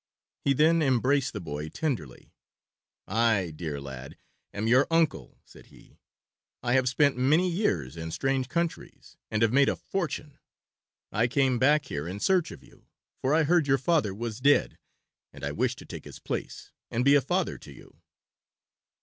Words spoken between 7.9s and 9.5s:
in strange countries, and